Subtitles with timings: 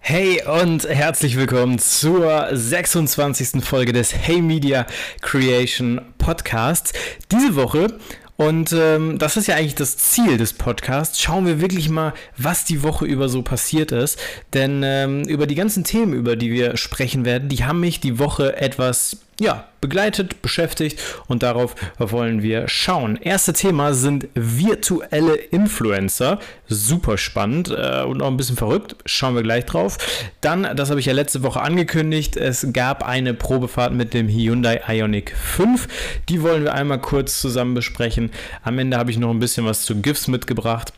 [0.00, 3.62] Hey und herzlich willkommen zur 26.
[3.62, 4.86] Folge des Hey Media
[5.20, 6.92] Creation Podcasts.
[7.30, 7.98] Diese Woche
[8.36, 11.20] und ähm, das ist ja eigentlich das Ziel des Podcasts.
[11.20, 14.18] Schauen wir wirklich mal, was die Woche über so passiert ist.
[14.54, 18.18] Denn ähm, über die ganzen Themen, über die wir sprechen werden, die haben mich die
[18.18, 23.16] Woche etwas ja, begleitet, beschäftigt und darauf wollen wir schauen.
[23.16, 26.40] Erste Thema sind virtuelle Influencer.
[26.66, 28.96] Super spannend äh, und auch ein bisschen verrückt.
[29.06, 29.98] Schauen wir gleich drauf.
[30.40, 34.82] Dann, das habe ich ja letzte Woche angekündigt, es gab eine Probefahrt mit dem Hyundai
[34.88, 35.86] Ioniq 5.
[36.28, 38.30] Die wollen wir einmal kurz zusammen besprechen.
[38.62, 40.92] Am Ende habe ich noch ein bisschen was zu GIFs mitgebracht.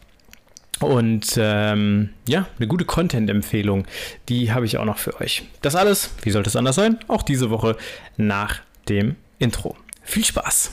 [0.80, 3.86] Und ähm, ja, eine gute Content-Empfehlung,
[4.28, 5.42] die habe ich auch noch für euch.
[5.60, 6.98] Das alles, wie sollte es anders sein?
[7.06, 7.76] Auch diese Woche
[8.16, 9.76] nach dem Intro.
[10.02, 10.72] Viel Spaß!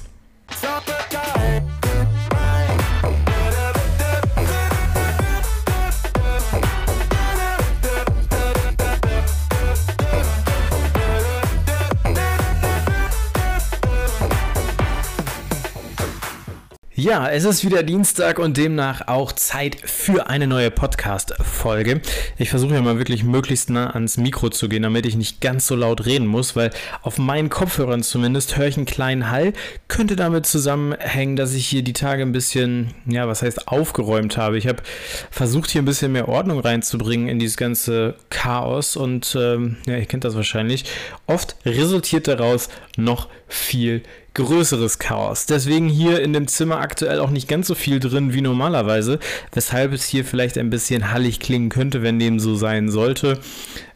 [16.99, 22.01] Ja, es ist wieder Dienstag und demnach auch Zeit für eine neue Podcast-Folge.
[22.39, 25.67] Ich versuche ja mal wirklich möglichst nah ans Mikro zu gehen, damit ich nicht ganz
[25.67, 26.71] so laut reden muss, weil
[27.03, 29.53] auf meinen Kopfhörern zumindest höre ich einen kleinen Hall.
[29.87, 34.57] Könnte damit zusammenhängen, dass ich hier die Tage ein bisschen, ja, was heißt aufgeräumt habe.
[34.57, 34.81] Ich habe
[35.29, 40.05] versucht, hier ein bisschen mehr Ordnung reinzubringen in dieses ganze Chaos und ähm, ja, ihr
[40.07, 40.85] kennt das wahrscheinlich.
[41.27, 44.01] Oft resultiert daraus noch viel
[44.37, 45.47] größeres Chaos.
[45.47, 49.19] Deswegen hier in dem Zimmer aktuell auch nicht ganz so viel drin wie normalerweise,
[49.51, 53.39] weshalb es hier vielleicht ein bisschen hallig klingen könnte, wenn dem so sein sollte.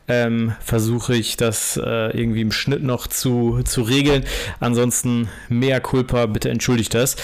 [0.07, 4.25] Ähm, versuche ich das äh, irgendwie im Schnitt noch zu, zu regeln.
[4.59, 7.15] Ansonsten mehr Culpa, bitte entschuldigt das.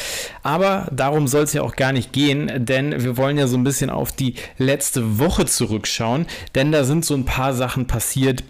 [0.43, 3.63] Aber darum soll es ja auch gar nicht gehen, denn wir wollen ja so ein
[3.63, 8.43] bisschen auf die letzte Woche zurückschauen, denn da sind so ein paar Sachen passiert,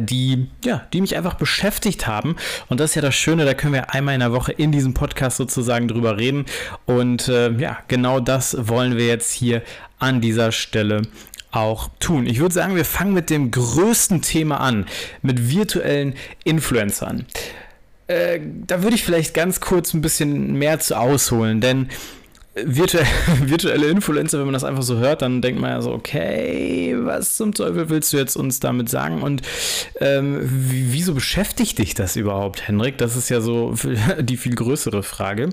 [0.00, 2.36] die, ja, die mich einfach beschäftigt haben.
[2.68, 4.94] Und das ist ja das Schöne, da können wir einmal in der Woche in diesem
[4.94, 6.46] Podcast sozusagen drüber reden.
[6.84, 9.62] Und äh, ja, genau das wollen wir jetzt hier
[9.98, 11.02] an dieser Stelle
[11.50, 12.26] auch tun.
[12.26, 14.86] Ich würde sagen, wir fangen mit dem größten Thema an,
[15.22, 16.14] mit virtuellen
[16.44, 17.26] Influencern.
[18.08, 21.88] Äh, da würde ich vielleicht ganz kurz ein bisschen mehr zu ausholen, denn
[22.56, 22.98] virtu
[23.42, 27.36] virtuelle Influencer, wenn man das einfach so hört, dann denkt man ja so, okay, was
[27.36, 29.22] zum Teufel willst du jetzt uns damit sagen?
[29.22, 29.42] Und
[30.00, 32.98] ähm, wieso beschäftigt dich das überhaupt, Henrik?
[32.98, 33.74] Das ist ja so
[34.20, 35.50] die viel größere Frage.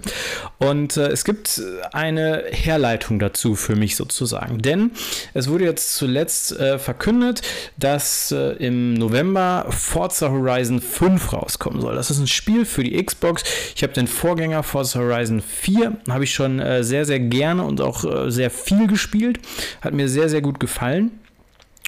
[0.60, 1.62] Und äh, es gibt
[1.92, 4.60] eine Herleitung dazu für mich sozusagen.
[4.60, 4.92] Denn
[5.34, 7.42] es wurde jetzt zuletzt äh, verkündet,
[7.78, 11.96] dass äh, im November Forza Horizon 5 rauskommen soll.
[11.96, 13.44] Das ist ein Spiel für die Xbox.
[13.76, 17.82] Ich habe den Vorgänger Forza Horizon 4, habe ich schon sehr sehr, sehr gerne und
[17.82, 19.40] auch äh, sehr viel gespielt.
[19.82, 21.10] Hat mir sehr, sehr gut gefallen.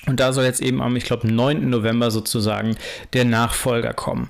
[0.07, 1.69] Und da soll jetzt eben am, ich glaube, 9.
[1.69, 2.75] November sozusagen
[3.13, 4.29] der Nachfolger kommen.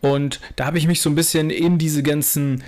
[0.00, 2.64] Und da habe ich mich so ein bisschen in diese ganzen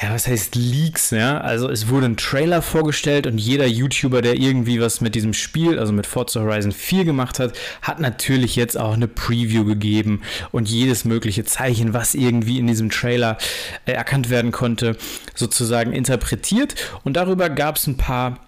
[0.00, 1.38] ja, was heißt Leaks, ja?
[1.38, 5.78] Also es wurde ein Trailer vorgestellt und jeder YouTuber, der irgendwie was mit diesem Spiel,
[5.78, 10.68] also mit Forza Horizon 4 gemacht hat, hat natürlich jetzt auch eine Preview gegeben und
[10.68, 13.36] jedes mögliche Zeichen, was irgendwie in diesem Trailer
[13.84, 14.96] äh, erkannt werden konnte,
[15.34, 16.74] sozusagen interpretiert.
[17.04, 18.40] Und darüber gab es ein paar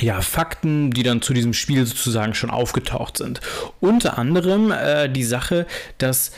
[0.00, 3.40] ja, Fakten, die dann zu diesem Spiel sozusagen schon aufgetaucht sind.
[3.80, 6.32] Unter anderem äh, die Sache, dass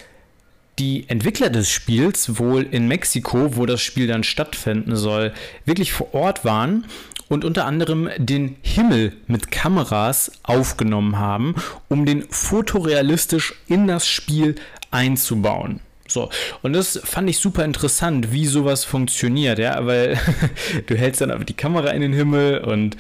[0.79, 5.33] die Entwickler des Spiels wohl in Mexiko, wo das Spiel dann stattfinden soll,
[5.65, 6.87] wirklich vor Ort waren
[7.29, 11.55] und unter anderem den Himmel mit Kameras aufgenommen haben,
[11.89, 14.55] um den fotorealistisch in das Spiel
[14.91, 15.81] einzubauen.
[16.11, 16.31] So,
[16.63, 20.19] und das fand ich super interessant, wie sowas funktioniert, ja, weil
[20.87, 22.97] du hältst dann aber die Kamera in den Himmel und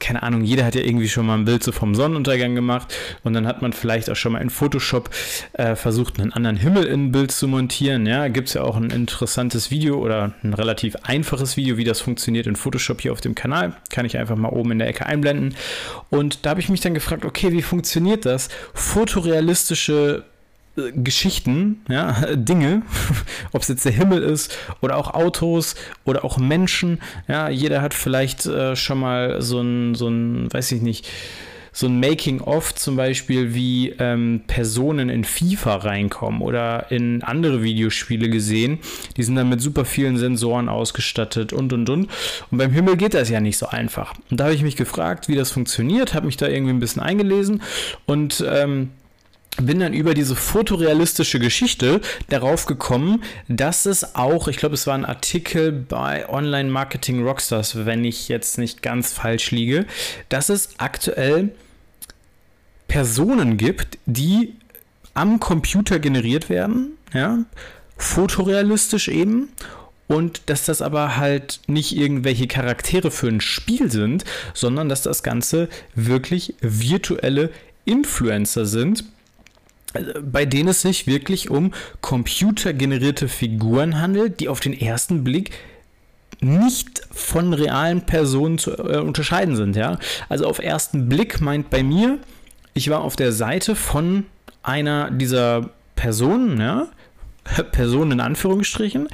[0.00, 3.34] keine Ahnung, jeder hat ja irgendwie schon mal ein Bild so vom Sonnenuntergang gemacht und
[3.34, 5.10] dann hat man vielleicht auch schon mal in Photoshop
[5.52, 8.76] äh, versucht, einen anderen Himmel in ein Bild zu montieren, ja, gibt es ja auch
[8.76, 13.20] ein interessantes Video oder ein relativ einfaches Video, wie das funktioniert in Photoshop hier auf
[13.20, 15.54] dem Kanal, kann ich einfach mal oben in der Ecke einblenden.
[16.08, 18.48] Und da habe ich mich dann gefragt, okay, wie funktioniert das?
[18.74, 20.24] Fotorealistische
[20.94, 22.82] Geschichten, ja, Dinge,
[23.52, 25.74] ob es jetzt der Himmel ist oder auch Autos
[26.04, 30.72] oder auch Menschen, ja, jeder hat vielleicht äh, schon mal so ein, so ein, weiß
[30.72, 31.08] ich nicht,
[31.72, 38.28] so ein Making-of zum Beispiel, wie ähm, Personen in FIFA reinkommen oder in andere Videospiele
[38.28, 38.78] gesehen.
[39.16, 42.08] Die sind dann mit super vielen Sensoren ausgestattet und und und.
[42.50, 44.14] Und beim Himmel geht das ja nicht so einfach.
[44.30, 47.02] Und da habe ich mich gefragt, wie das funktioniert, habe mich da irgendwie ein bisschen
[47.02, 47.62] eingelesen
[48.06, 48.90] und ähm,
[49.66, 54.94] bin dann über diese fotorealistische Geschichte darauf gekommen, dass es auch, ich glaube, es war
[54.94, 59.86] ein Artikel bei Online Marketing Rockstars, wenn ich jetzt nicht ganz falsch liege,
[60.28, 61.50] dass es aktuell
[62.88, 64.56] Personen gibt, die
[65.14, 67.44] am Computer generiert werden, ja,
[67.96, 69.50] fotorealistisch eben,
[70.10, 74.24] und dass das aber halt nicht irgendwelche Charaktere für ein Spiel sind,
[74.54, 77.50] sondern dass das Ganze wirklich virtuelle
[77.84, 79.04] Influencer sind,
[80.22, 85.50] bei denen es sich wirklich um computergenerierte Figuren handelt, die auf den ersten Blick
[86.40, 89.98] nicht von realen Personen zu äh, unterscheiden sind, ja.
[90.28, 92.18] Also auf ersten Blick meint bei mir,
[92.72, 94.24] ich war auf der Seite von
[94.62, 96.88] einer dieser Personen, ja,
[97.72, 99.08] Personen in Anführungsstrichen,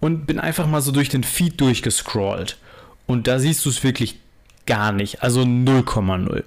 [0.00, 2.58] und bin einfach mal so durch den Feed durchgescrollt.
[3.06, 4.18] Und da siehst du es wirklich
[4.66, 6.44] gar nicht, also 0,0.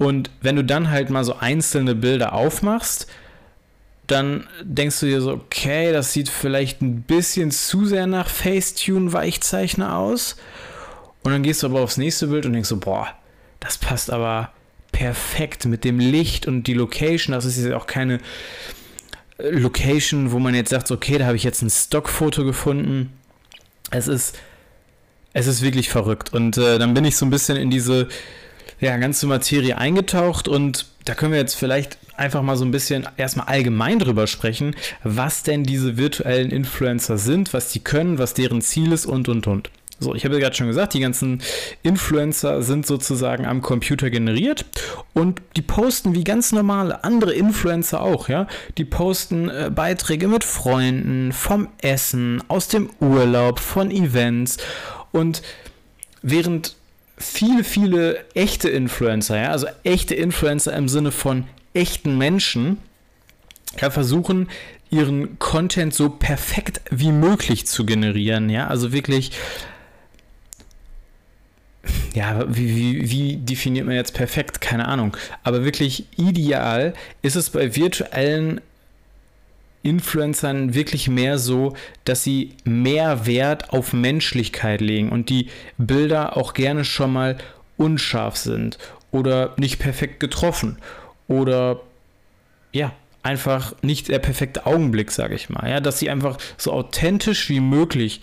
[0.00, 3.06] Und wenn du dann halt mal so einzelne Bilder aufmachst,
[4.06, 9.98] dann denkst du dir so, okay, das sieht vielleicht ein bisschen zu sehr nach Facetune-Weichzeichner
[9.98, 10.36] aus.
[11.22, 13.08] Und dann gehst du aber aufs nächste Bild und denkst so, boah,
[13.60, 14.52] das passt aber
[14.90, 17.34] perfekt mit dem Licht und die Location.
[17.34, 18.20] Das ist jetzt auch keine
[19.36, 23.12] äh, Location, wo man jetzt sagt, okay, da habe ich jetzt ein Stockfoto gefunden.
[23.90, 24.38] Es ist,
[25.34, 26.32] es ist wirklich verrückt.
[26.32, 28.08] Und äh, dann bin ich so ein bisschen in diese
[28.80, 33.08] ja, ganze Materie eingetaucht und da können wir jetzt vielleicht einfach mal so ein bisschen
[33.16, 38.60] erstmal allgemein drüber sprechen, was denn diese virtuellen Influencer sind, was die können, was deren
[38.60, 39.70] Ziel ist und und und.
[40.02, 41.42] So, ich habe ja gerade schon gesagt, die ganzen
[41.82, 44.64] Influencer sind sozusagen am Computer generiert
[45.12, 48.46] und die posten wie ganz normale andere Influencer auch, ja.
[48.78, 54.56] Die posten äh, Beiträge mit Freunden, vom Essen, aus dem Urlaub, von Events
[55.12, 55.42] und
[56.22, 56.76] während
[57.20, 62.78] viele, viele echte Influencer, ja, also echte Influencer im Sinne von echten Menschen,
[63.80, 64.48] ja, versuchen,
[64.90, 69.32] ihren Content so perfekt wie möglich zu generieren, ja, also wirklich
[72.14, 74.60] ja, wie, wie, wie, definiert man jetzt perfekt?
[74.60, 75.16] Keine Ahnung.
[75.44, 78.60] Aber wirklich ideal ist es bei virtuellen
[79.82, 81.74] Influencern wirklich mehr so,
[82.04, 85.48] dass sie mehr Wert auf Menschlichkeit legen und die
[85.78, 87.38] Bilder auch gerne schon mal
[87.76, 88.78] unscharf sind
[89.10, 90.78] oder nicht perfekt getroffen
[91.28, 91.80] oder
[92.72, 92.92] ja,
[93.22, 95.68] einfach nicht der perfekte Augenblick, sage ich mal.
[95.68, 98.22] Ja, dass sie einfach so authentisch wie möglich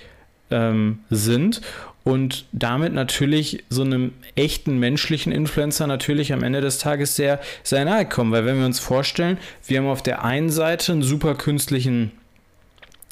[0.52, 1.62] ähm, sind
[2.08, 7.84] und damit natürlich so einem echten menschlichen Influencer natürlich am Ende des Tages sehr, sehr
[7.84, 8.32] nahe kommen.
[8.32, 12.14] Weil wenn wir uns vorstellen, wir haben auf der einen Seite einen super künstlichen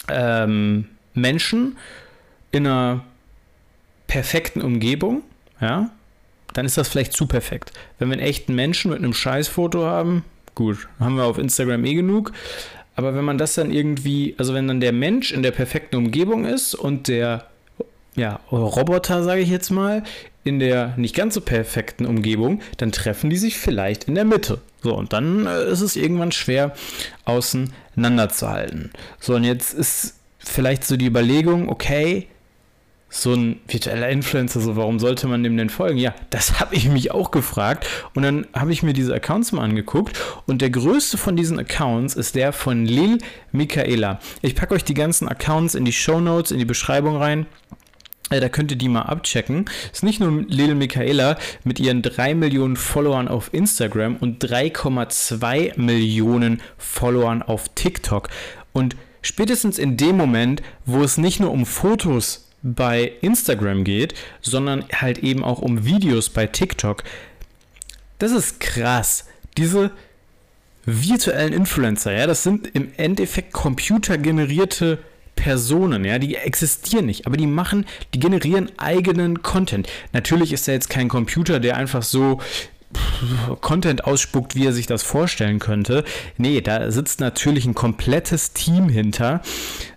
[0.07, 1.75] ähm, Menschen
[2.53, 3.03] in einer
[4.07, 5.23] perfekten Umgebung,
[5.59, 5.89] ja,
[6.53, 7.73] dann ist das vielleicht zu perfekt.
[7.99, 10.23] Wenn wir einen echten Menschen mit einem Scheißfoto haben,
[10.55, 12.31] gut, haben wir auf Instagram eh genug.
[12.95, 16.45] Aber wenn man das dann irgendwie, also wenn dann der Mensch in der perfekten Umgebung
[16.45, 17.45] ist und der
[18.15, 20.03] ja, Roboter, sage ich jetzt mal,
[20.43, 24.61] in der nicht ganz so perfekten Umgebung, dann treffen die sich vielleicht in der Mitte.
[24.81, 26.73] So, und dann äh, ist es irgendwann schwer
[27.25, 28.91] auseinanderzuhalten.
[29.19, 32.27] So, und jetzt ist vielleicht so die Überlegung, okay,
[33.09, 35.97] so ein virtueller Influencer, so warum sollte man dem denn folgen?
[35.97, 39.63] Ja, das habe ich mich auch gefragt und dann habe ich mir diese Accounts mal
[39.63, 43.19] angeguckt und der größte von diesen Accounts ist der von Lil
[43.51, 44.19] Michaela.
[44.41, 47.45] Ich packe euch die ganzen Accounts in die Show Notes, in die Beschreibung rein.
[48.29, 49.65] Äh, da könnt ihr die mal abchecken.
[49.91, 56.61] Ist nicht nur Lil Michaela mit ihren 3 Millionen Followern auf Instagram und 3,2 Millionen
[56.77, 58.29] Followern auf TikTok.
[58.73, 64.85] Und spätestens in dem Moment, wo es nicht nur um Fotos bei Instagram geht, sondern
[64.91, 67.03] halt eben auch um Videos bei TikTok,
[68.17, 69.25] das ist krass.
[69.57, 69.91] Diese
[70.85, 74.99] virtuellen Influencer, ja, das sind im Endeffekt computergenerierte
[75.35, 79.87] Personen, ja, die existieren nicht, aber die machen, die generieren eigenen Content.
[80.13, 82.39] Natürlich ist da jetzt kein Computer, der einfach so
[83.61, 86.03] Content ausspuckt, wie er sich das vorstellen könnte.
[86.37, 89.41] Nee, da sitzt natürlich ein komplettes Team hinter,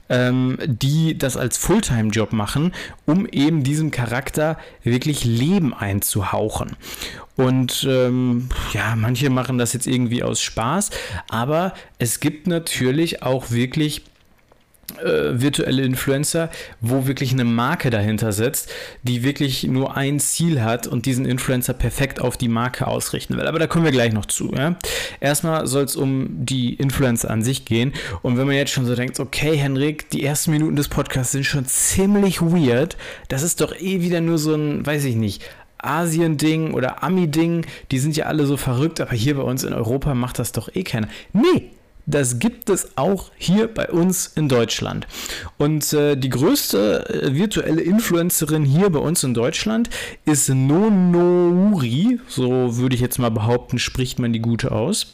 [0.09, 2.73] ähm, die das als Fulltime-Job machen,
[3.07, 6.77] um eben diesem Charakter wirklich Leben einzuhauchen.
[7.37, 10.91] Und ähm, ja, manche machen das jetzt irgendwie aus Spaß,
[11.29, 14.03] aber es gibt natürlich auch wirklich
[14.97, 18.71] äh, virtuelle Influencer, wo wirklich eine Marke dahinter sitzt,
[19.03, 23.47] die wirklich nur ein Ziel hat und diesen Influencer perfekt auf die Marke ausrichten will.
[23.47, 24.53] Aber da kommen wir gleich noch zu.
[24.55, 24.77] Ja?
[25.21, 27.93] Erstmal soll es um die Influencer an sich gehen.
[28.23, 31.45] Und wenn man jetzt schon so denkt, okay, Henrik, die ersten Minuten des Podcasts sind
[31.45, 32.97] schon ziemlich weird,
[33.29, 35.45] das ist doch eh wieder nur so ein, weiß ich nicht,
[35.79, 40.15] Asien-Ding oder Ami-Ding, die sind ja alle so verrückt, aber hier bei uns in Europa
[40.15, 41.09] macht das doch eh keiner.
[41.33, 41.71] Nee,
[42.09, 45.07] das gibt es auch hier bei uns in Deutschland.
[45.59, 49.91] Und äh, die größte äh, virtuelle Influencerin hier bei uns in Deutschland
[50.25, 52.19] ist Nonouri.
[52.27, 55.13] So würde ich jetzt mal behaupten, spricht man die gute aus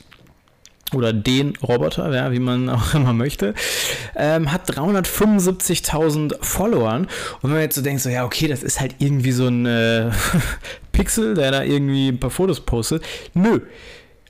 [0.93, 3.55] oder den Roboter, ja, wie man auch immer möchte,
[4.15, 7.09] ähm, hat 375.000 Followern.
[7.43, 9.67] Und wenn man jetzt so denkt, so ja, okay, das ist halt irgendwie so ein
[9.67, 10.13] äh,
[10.93, 13.03] Pixel, der da irgendwie ein paar Fotos postet.
[13.35, 13.63] Nö.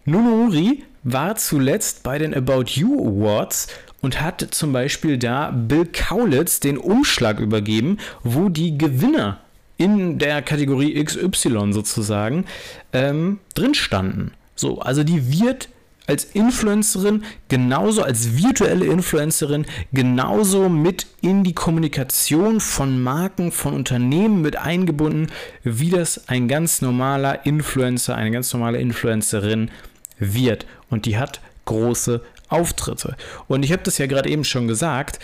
[0.05, 3.69] Nunuri war zuletzt bei den About You Awards
[4.01, 9.39] und hat zum Beispiel da Bill Kaulitz den Umschlag übergeben, wo die Gewinner
[9.77, 12.45] in der Kategorie XY sozusagen
[12.93, 14.33] ähm, drin standen.
[14.55, 15.69] So, also die wird
[16.07, 24.43] als Influencerin, genauso als virtuelle Influencerin, genauso mit in die Kommunikation von Marken, von Unternehmen
[24.43, 25.29] mit eingebunden,
[25.63, 29.71] wie das ein ganz normaler Influencer, eine ganz normale Influencerin
[30.18, 30.66] wird.
[30.90, 33.16] Und die hat große Auftritte.
[33.49, 35.18] Und ich habe das ja gerade eben schon gesagt,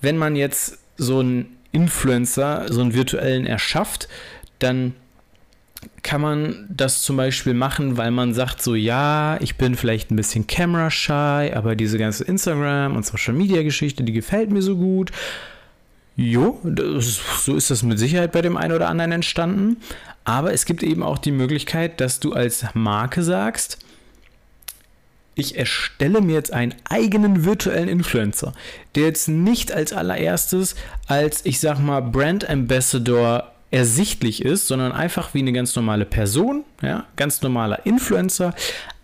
[0.00, 4.08] wenn man jetzt so einen Influencer, so einen virtuellen erschafft,
[4.58, 4.94] dann
[6.02, 10.16] kann man das zum Beispiel machen, weil man sagt so, ja, ich bin vielleicht ein
[10.16, 15.10] bisschen camera-shy, aber diese ganze Instagram- und Social-Media-Geschichte, die gefällt mir so gut.
[16.14, 19.78] Jo, das, so ist das mit Sicherheit bei dem einen oder anderen entstanden.
[20.24, 23.78] Aber es gibt eben auch die Möglichkeit, dass du als Marke sagst,
[25.34, 28.52] ich erstelle mir jetzt einen eigenen virtuellen Influencer,
[28.94, 30.74] der jetzt nicht als allererstes
[31.06, 36.64] als, ich sag mal, Brand Ambassador ersichtlich ist, sondern einfach wie eine ganz normale Person,
[36.82, 38.54] ja, ganz normaler Influencer,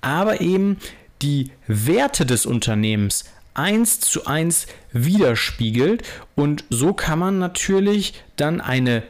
[0.02, 0.76] aber eben
[1.22, 6.02] die Werte des Unternehmens eins zu eins widerspiegelt.
[6.36, 9.02] Und so kann man natürlich dann eine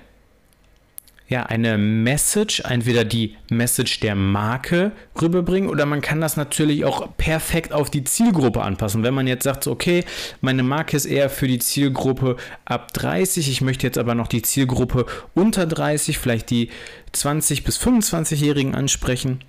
[1.29, 7.17] ja, eine Message, entweder die Message der Marke rüberbringen oder man kann das natürlich auch
[7.19, 9.03] perfekt auf die Zielgruppe anpassen.
[9.03, 10.05] Wenn man jetzt sagt, okay,
[10.41, 14.41] meine Marke ist eher für die Zielgruppe ab 30, ich möchte jetzt aber noch die
[14.41, 15.05] Zielgruppe
[15.35, 16.71] unter 30, vielleicht die
[17.13, 19.41] 20 bis 25-Jährigen ansprechen,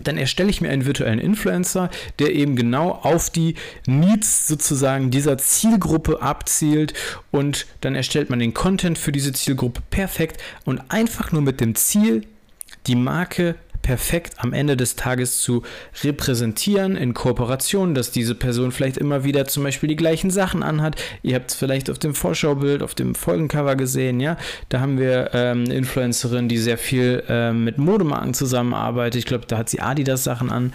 [0.00, 3.56] dann erstelle ich mir einen virtuellen Influencer, der eben genau auf die
[3.86, 6.94] Needs sozusagen dieser Zielgruppe abzielt.
[7.30, 11.74] Und dann erstellt man den Content für diese Zielgruppe perfekt und einfach nur mit dem
[11.74, 12.26] Ziel,
[12.86, 15.62] die Marke perfekt am Ende des Tages zu
[16.02, 20.96] repräsentieren in Kooperation, dass diese Person vielleicht immer wieder zum Beispiel die gleichen Sachen anhat.
[21.22, 24.36] Ihr habt es vielleicht auf dem Vorschaubild, auf dem Folgencover gesehen, ja.
[24.68, 29.18] Da haben wir ähm, eine Influencerin, die sehr viel ähm, mit Modemarken zusammenarbeitet.
[29.18, 30.72] Ich glaube, da hat sie Adidas Sachen an.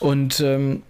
[0.00, 0.82] Und ähm,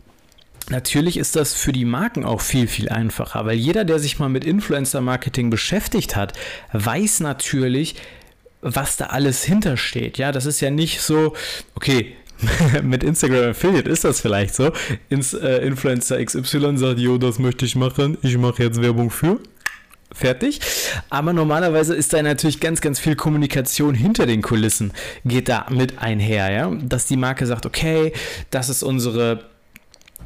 [0.68, 4.28] Natürlich ist das für die Marken auch viel, viel einfacher, weil jeder, der sich mal
[4.28, 6.32] mit Influencer-Marketing beschäftigt hat,
[6.72, 7.94] weiß natürlich,
[8.66, 10.18] was da alles hintersteht.
[10.18, 11.34] Ja, das ist ja nicht so,
[11.74, 12.16] okay,
[12.82, 14.72] mit Instagram Affiliate ist das vielleicht so.
[15.08, 19.40] Ins, äh, Influencer XY sagt, jo, das möchte ich machen, ich mache jetzt Werbung für.
[20.12, 20.60] Fertig.
[21.10, 24.92] Aber normalerweise ist da natürlich ganz, ganz viel Kommunikation hinter den Kulissen,
[25.24, 26.70] geht da mit einher, ja.
[26.82, 28.12] Dass die Marke sagt, okay,
[28.50, 29.44] das ist unsere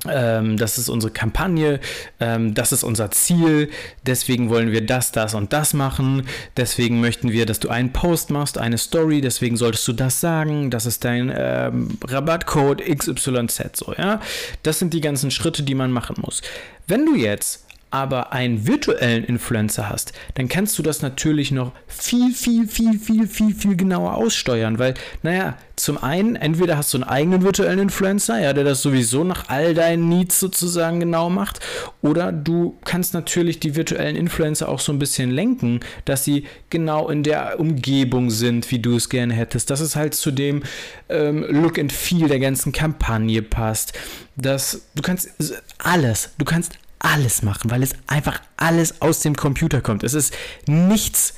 [0.08, 1.80] ähm, das ist unsere Kampagne,
[2.20, 3.70] ähm, das ist unser Ziel,
[4.06, 6.26] deswegen wollen wir das, das und das machen,
[6.56, 10.70] deswegen möchten wir, dass du einen Post machst, eine Story, deswegen solltest du das sagen,
[10.70, 14.20] das ist dein ähm, Rabattcode XYZ, so, ja.
[14.62, 16.42] Das sind die ganzen Schritte, die man machen muss.
[16.86, 22.32] Wenn du jetzt aber einen virtuellen Influencer hast, dann kannst du das natürlich noch viel,
[22.32, 27.04] viel, viel, viel, viel, viel genauer aussteuern, weil, naja, zum einen, entweder hast du einen
[27.04, 31.60] eigenen virtuellen Influencer, ja, der das sowieso nach all deinen Needs sozusagen genau macht,
[32.02, 37.08] oder du kannst natürlich die virtuellen Influencer auch so ein bisschen lenken, dass sie genau
[37.08, 40.62] in der Umgebung sind, wie du es gerne hättest, dass es halt zu dem
[41.08, 43.98] ähm, Look and Feel der ganzen Kampagne passt,
[44.36, 45.30] dass du kannst
[45.78, 50.04] alles, du kannst alles machen, weil es einfach alles aus dem Computer kommt.
[50.04, 50.34] Es ist
[50.66, 51.34] nichts,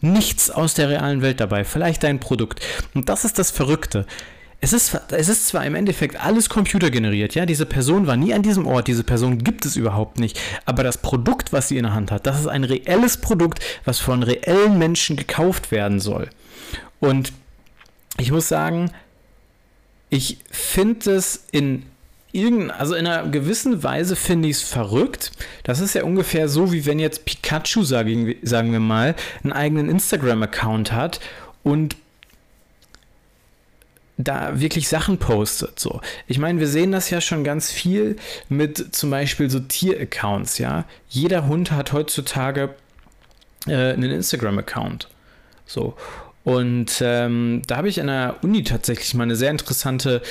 [0.00, 1.64] nichts aus der realen Welt dabei.
[1.64, 2.60] Vielleicht dein Produkt.
[2.94, 4.06] Und das ist das Verrückte.
[4.60, 8.42] Es ist, es ist zwar im Endeffekt alles computergeneriert, ja, diese Person war nie an
[8.42, 11.94] diesem Ort, diese Person gibt es überhaupt nicht, aber das Produkt, was sie in der
[11.94, 16.30] Hand hat, das ist ein reelles Produkt, was von reellen Menschen gekauft werden soll.
[17.00, 17.32] Und
[18.18, 18.92] ich muss sagen,
[20.10, 21.82] ich finde es in
[22.32, 25.32] irgend, also in einer gewissen Weise finde ich es verrückt.
[25.64, 29.88] Das ist ja ungefähr so, wie wenn jetzt Pikachu, sagen, sagen wir mal, einen eigenen
[29.88, 31.20] Instagram-Account hat
[31.62, 31.96] und
[34.16, 35.78] da wirklich Sachen postet.
[35.78, 36.00] So.
[36.26, 38.16] Ich meine, wir sehen das ja schon ganz viel
[38.48, 40.84] mit zum Beispiel so Tier-Accounts, ja.
[41.08, 42.74] Jeder Hund hat heutzutage
[43.66, 45.08] äh, einen Instagram-Account.
[45.66, 45.94] So.
[46.44, 50.22] Und ähm, da habe ich an der Uni tatsächlich mal eine sehr interessante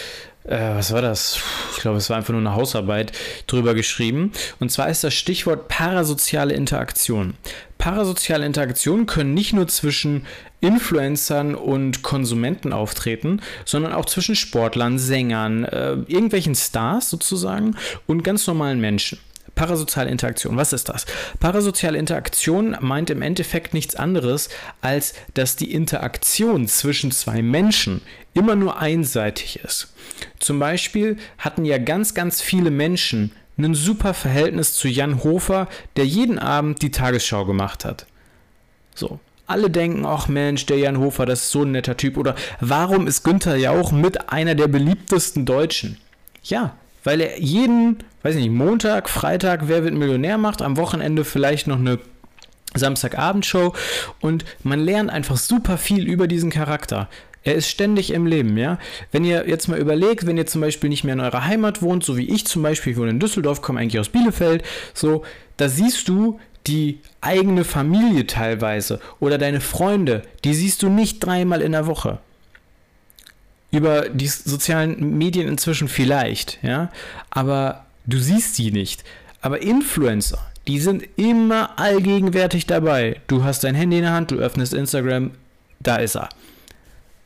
[0.43, 1.39] äh, was war das?
[1.75, 3.11] Ich glaube, es war einfach nur eine Hausarbeit
[3.47, 4.31] drüber geschrieben.
[4.59, 7.35] Und zwar ist das Stichwort parasoziale Interaktion.
[7.77, 10.25] Parasoziale Interaktionen können nicht nur zwischen
[10.61, 18.45] Influencern und Konsumenten auftreten, sondern auch zwischen Sportlern, Sängern, äh, irgendwelchen Stars sozusagen und ganz
[18.45, 19.19] normalen Menschen.
[19.55, 21.05] Parasoziale Interaktion, was ist das?
[21.39, 28.01] Parasoziale Interaktion meint im Endeffekt nichts anderes, als dass die Interaktion zwischen zwei Menschen
[28.33, 29.93] immer nur einseitig ist.
[30.39, 36.05] Zum Beispiel hatten ja ganz, ganz viele Menschen ein super Verhältnis zu Jan Hofer, der
[36.05, 38.05] jeden Abend die Tagesschau gemacht hat.
[38.95, 39.19] So.
[39.47, 42.17] Alle denken, ach Mensch, der Jan Hofer, das ist so ein netter Typ.
[42.17, 45.97] Oder warum ist Günther Jauch mit einer der beliebtesten Deutschen?
[46.43, 51.25] Ja, weil er jeden, weiß ich nicht, Montag, Freitag, wer wird Millionär macht, am Wochenende
[51.25, 51.99] vielleicht noch eine
[52.73, 53.73] Samstagabendshow
[54.21, 57.09] und man lernt einfach super viel über diesen Charakter.
[57.43, 58.77] Er ist ständig im Leben, ja.
[59.11, 62.03] Wenn ihr jetzt mal überlegt, wenn ihr zum Beispiel nicht mehr in eurer Heimat wohnt,
[62.03, 65.23] so wie ich zum Beispiel, ich wohne in Düsseldorf, komme eigentlich aus Bielefeld, so,
[65.57, 71.61] da siehst du die eigene Familie teilweise oder deine Freunde, die siehst du nicht dreimal
[71.61, 72.19] in der Woche.
[73.71, 76.91] Über die sozialen Medien inzwischen vielleicht, ja,
[77.29, 79.03] aber du siehst sie nicht.
[79.41, 83.19] Aber Influencer, die sind immer allgegenwärtig dabei.
[83.27, 85.31] Du hast dein Handy in der Hand, du öffnest Instagram,
[85.79, 86.29] da ist er.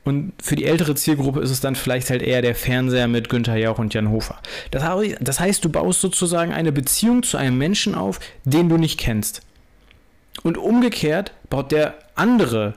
[0.05, 3.57] Und für die ältere Zielgruppe ist es dann vielleicht halt eher der Fernseher mit Günther
[3.57, 4.39] Jauch und Jan Hofer.
[4.69, 4.83] Das,
[5.19, 9.41] das heißt, du baust sozusagen eine Beziehung zu einem Menschen auf, den du nicht kennst.
[10.43, 12.75] Und umgekehrt baut der andere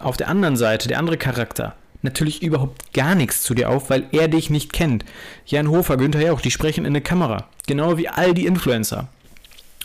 [0.00, 4.06] auf der anderen Seite, der andere Charakter, natürlich überhaupt gar nichts zu dir auf, weil
[4.12, 5.04] er dich nicht kennt.
[5.46, 7.48] Jan Hofer, Günther Jauch, die sprechen in eine Kamera.
[7.66, 9.08] Genau wie all die Influencer.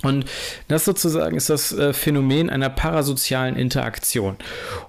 [0.01, 0.25] Und
[0.67, 4.37] das sozusagen ist das äh, Phänomen einer parasozialen Interaktion.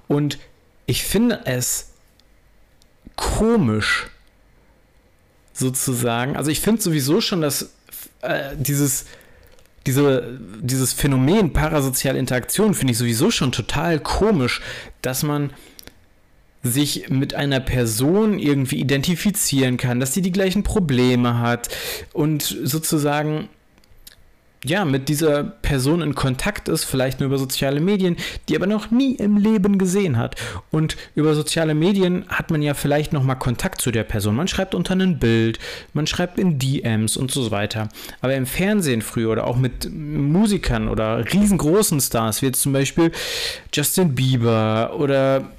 [0.09, 0.39] Und
[0.87, 1.91] ich finde es
[3.17, 4.07] komisch,
[5.53, 6.37] sozusagen.
[6.37, 7.71] Also ich finde sowieso schon, dass
[8.23, 9.07] äh, dieses,
[9.87, 14.61] diese, dieses Phänomen parasoziale Interaktion finde ich sowieso schon total komisch,
[15.03, 15.51] dass man
[16.63, 21.69] sich mit einer Person irgendwie identifizieren kann, dass sie die gleichen Probleme hat
[22.13, 23.49] und sozusagen
[24.65, 28.17] ja, mit dieser Person in Kontakt ist, vielleicht nur über soziale Medien,
[28.49, 30.37] die aber noch nie im Leben gesehen hat.
[30.71, 34.35] Und über soziale Medien hat man ja vielleicht noch mal Kontakt zu der Person.
[34.35, 35.59] Man schreibt unter ein Bild,
[35.93, 37.89] man schreibt in DMs und so weiter.
[38.21, 43.13] Aber im Fernsehen früher oder auch mit Musikern oder riesengroßen Stars, wie jetzt zum Beispiel
[43.73, 45.51] Justin Bieber oder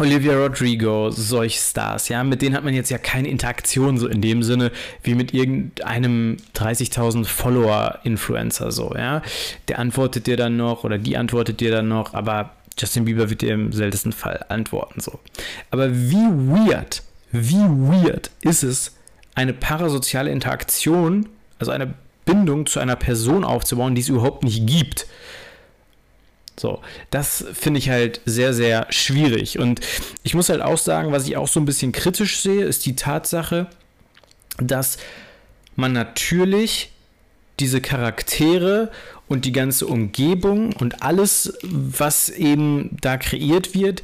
[0.00, 4.20] Olivia Rodrigo, solch Stars, ja, mit denen hat man jetzt ja keine Interaktion so in
[4.20, 4.70] dem Sinne
[5.02, 9.22] wie mit irgendeinem 30.000 Follower-Influencer so, ja.
[9.66, 13.42] Der antwortet dir dann noch oder die antwortet dir dann noch, aber Justin Bieber wird
[13.42, 15.18] dir im seltensten Fall antworten so.
[15.70, 18.94] Aber wie weird, wie weird ist es,
[19.34, 25.06] eine parasoziale Interaktion, also eine Bindung zu einer Person aufzubauen, die es überhaupt nicht gibt.
[26.58, 29.58] So, das finde ich halt sehr, sehr schwierig.
[29.58, 29.80] Und
[30.22, 32.96] ich muss halt auch sagen, was ich auch so ein bisschen kritisch sehe, ist die
[32.96, 33.68] Tatsache,
[34.58, 34.98] dass
[35.76, 36.90] man natürlich
[37.60, 38.90] diese Charaktere
[39.28, 44.02] und die ganze Umgebung und alles, was eben da kreiert wird,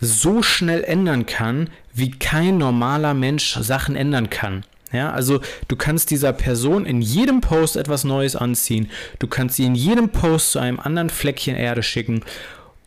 [0.00, 4.64] so schnell ändern kann, wie kein normaler Mensch Sachen ändern kann.
[4.92, 8.90] Ja, also du kannst dieser Person in jedem Post etwas Neues anziehen.
[9.18, 12.22] Du kannst sie in jedem Post zu einem anderen Fleckchen Erde schicken.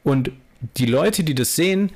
[0.04, 0.32] Und
[0.78, 1.92] die Leute, die das sehen,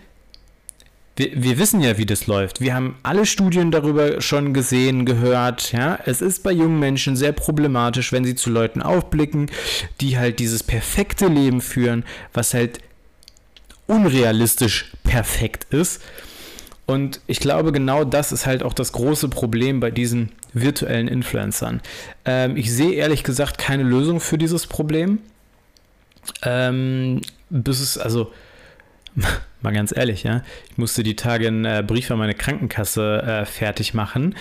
[1.16, 2.60] wir, wir, wissen ja, wie das läuft.
[2.60, 5.72] Wir haben alle Studien darüber schon gesehen, gehört.
[5.72, 9.52] Ja, es ist bei jungen Menschen sehr problematisch, wenn sie zu Leuten aufblicken,
[10.02, 12.80] die halt dieses perfekte Leben führen, was halt
[13.86, 16.02] unrealistisch perfekt ist.
[16.86, 21.82] Und ich glaube, genau das ist halt auch das große Problem bei diesen virtuellen Influencern.
[22.26, 25.20] Ähm, ich sehe ehrlich gesagt keine Lösung für dieses Problem.
[26.42, 28.32] Ähm, bis es, also,
[29.62, 33.46] mal ganz ehrlich, ja, ich musste die Tage einen äh, Brief an meine Krankenkasse äh,
[33.46, 34.36] fertig machen,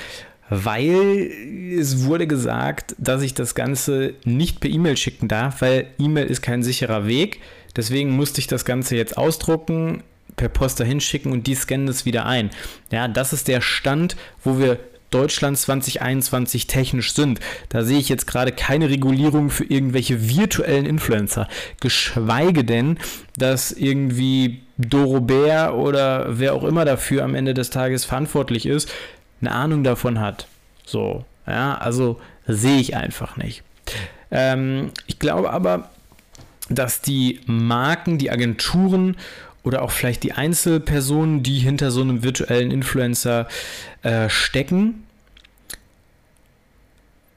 [0.50, 1.30] weil
[1.78, 6.42] es wurde gesagt, dass ich das Ganze nicht per E-Mail schicken darf, weil E-Mail ist
[6.42, 7.40] kein sicherer Weg.
[7.76, 10.02] Deswegen musste ich das Ganze jetzt ausdrucken,
[10.42, 12.50] per Post dahin schicken und die scannen es wieder ein.
[12.90, 14.80] Ja, das ist der Stand, wo wir
[15.12, 17.38] Deutschland 2021 technisch sind.
[17.68, 21.46] Da sehe ich jetzt gerade keine Regulierung für irgendwelche virtuellen Influencer.
[21.80, 22.98] Geschweige denn,
[23.36, 28.92] dass irgendwie Dorobert oder wer auch immer dafür am Ende des Tages verantwortlich ist,
[29.40, 30.48] eine Ahnung davon hat.
[30.84, 33.62] So, ja, also sehe ich einfach nicht.
[34.32, 35.90] Ähm, ich glaube aber,
[36.68, 39.16] dass die Marken, die Agenturen
[39.64, 43.48] oder auch vielleicht die Einzelpersonen, die hinter so einem virtuellen Influencer
[44.02, 45.04] äh, stecken,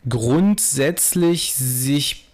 [0.07, 2.25] grundsätzlich sich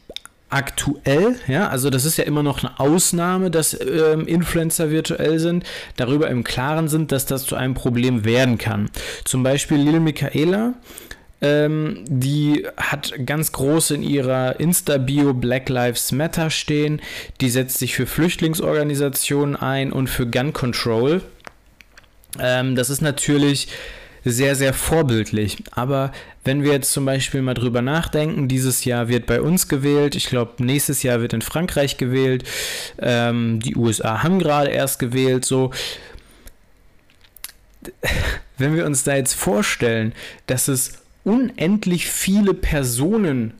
[0.49, 5.63] aktuell, ja, also das ist ja immer noch eine Ausnahme, dass ähm, Influencer virtuell sind,
[5.95, 8.89] darüber im Klaren sind, dass das zu einem Problem werden kann.
[9.23, 10.73] Zum Beispiel Lil Michaela,
[11.41, 17.01] ähm, die hat ganz groß in ihrer Insta-Bio Black Lives Matter stehen,
[17.41, 21.21] die setzt sich für Flüchtlingsorganisationen ein und für Gun Control.
[22.39, 23.67] Ähm, das ist natürlich
[24.23, 25.63] sehr, sehr vorbildlich.
[25.71, 26.11] Aber
[26.43, 30.27] wenn wir jetzt zum Beispiel mal drüber nachdenken, dieses Jahr wird bei uns gewählt, ich
[30.27, 32.43] glaube, nächstes Jahr wird in Frankreich gewählt,
[32.99, 35.71] ähm, die USA haben gerade erst gewählt, so.
[38.59, 40.13] Wenn wir uns da jetzt vorstellen,
[40.45, 43.53] dass es unendlich viele Personen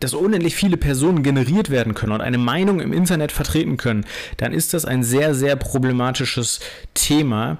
[0.00, 4.06] dass unendlich viele Personen generiert werden können und eine Meinung im Internet vertreten können,
[4.38, 6.60] dann ist das ein sehr, sehr problematisches
[6.94, 7.58] Thema,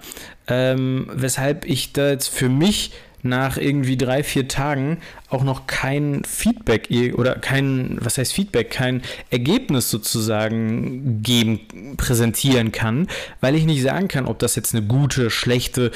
[0.49, 6.23] ähm, weshalb ich da jetzt für mich nach irgendwie drei, vier Tagen auch noch kein
[6.25, 13.09] Feedback oder kein, was heißt Feedback, kein Ergebnis sozusagen geben, präsentieren kann,
[13.43, 15.91] weil ich nicht sagen kann, ob das jetzt eine gute, schlechte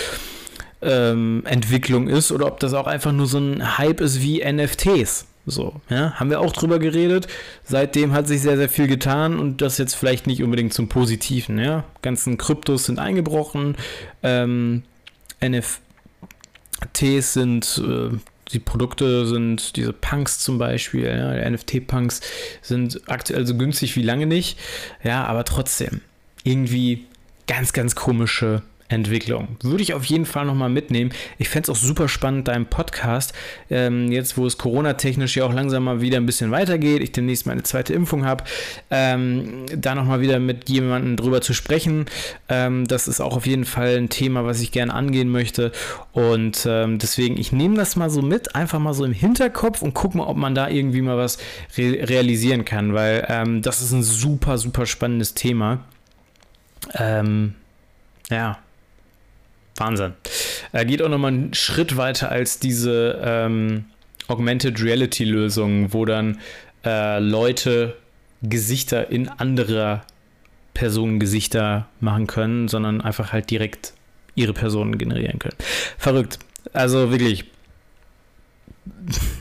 [0.85, 5.27] ähm, Entwicklung ist oder ob das auch einfach nur so ein Hype ist wie NFTs.
[5.47, 7.27] So, ja, haben wir auch drüber geredet.
[7.65, 11.59] Seitdem hat sich sehr, sehr viel getan und das jetzt vielleicht nicht unbedingt zum Positiven,
[11.59, 11.85] ja.
[12.01, 13.77] Ganzen Kryptos sind eingebrochen,
[14.23, 14.85] ähm,
[15.43, 18.17] NFTs sind, äh,
[18.53, 22.23] die Produkte sind, diese Punks zum Beispiel, ja, NFT-Punks
[22.63, 24.59] sind aktuell so günstig wie lange nicht,
[25.03, 26.01] ja, aber trotzdem
[26.43, 27.07] irgendwie
[27.47, 29.57] ganz, ganz komische Entwicklung.
[29.63, 31.11] Würde ich auf jeden Fall nochmal mitnehmen.
[31.39, 33.33] Ich fände es auch super spannend, deinem Podcast,
[33.71, 37.47] ähm, jetzt wo es Corona-technisch ja auch langsam mal wieder ein bisschen weitergeht, ich demnächst
[37.47, 38.45] meine zweite Impfung habe,
[38.91, 42.07] ähm, da nochmal wieder mit jemandem drüber zu sprechen.
[42.49, 45.73] Ähm, das ist auch auf jeden Fall ein Thema, was ich gerne angehen möchte.
[46.13, 49.95] Und ähm, deswegen, ich nehme das mal so mit, einfach mal so im Hinterkopf und
[49.95, 51.39] gucke mal, ob man da irgendwie mal was
[51.79, 55.81] re realisieren kann, weil ähm, das ist ein super, super spannendes Thema.
[56.95, 57.55] Ähm,
[58.31, 58.59] ja,
[59.77, 60.15] Wahnsinn.
[60.73, 63.87] Er geht auch nochmal einen Schritt weiter als diese ähm,
[64.29, 66.39] Augmented Reality Lösungen, wo dann
[66.85, 67.97] äh, Leute
[68.43, 70.03] Gesichter in anderer
[70.75, 73.95] Personen Gesichter machen können, sondern einfach halt direkt
[74.35, 75.57] ihre Personen generieren können.
[75.99, 76.39] Verrückt.
[76.73, 77.45] Also wirklich.